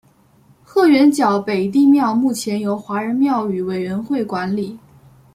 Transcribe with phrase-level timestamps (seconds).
[0.63, 4.79] 鹤园角北帝庙目前由华人庙宇委员会管理。